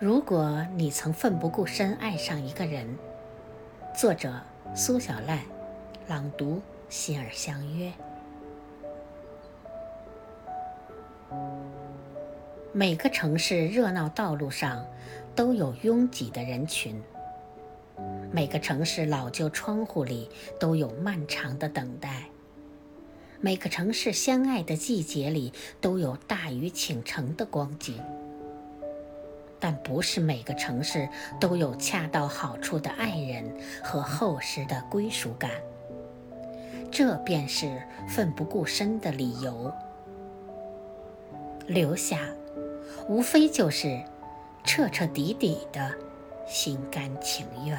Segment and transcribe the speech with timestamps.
[0.00, 2.86] 如果你曾奋不顾身爱上一个人，
[3.92, 4.32] 作者
[4.72, 5.42] 苏小赖，
[6.06, 7.92] 朗读心儿相约。
[12.72, 14.86] 每个城市热闹道路上
[15.34, 17.02] 都有拥挤的人群，
[18.30, 20.30] 每个城市老旧窗户里
[20.60, 22.26] 都有漫长的等待，
[23.40, 28.00] 每个城市相爱的季节里都有大雨倾城的光景。
[29.60, 31.08] 但不是每个城市
[31.40, 33.44] 都有恰到好处的爱人
[33.82, 35.50] 和厚实的归属感，
[36.90, 39.72] 这便是奋不顾身的理由。
[41.66, 42.20] 留下，
[43.08, 44.02] 无非就是
[44.64, 45.92] 彻彻底底的
[46.46, 47.78] 心甘情愿。